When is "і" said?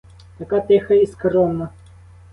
0.93-1.05